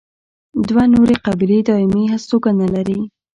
دوه 0.67 0.83
نورې 0.93 1.15
قبیلې 1.25 1.59
دایمي 1.67 2.03
هستوګنه 2.13 2.67
لري. 2.75 2.99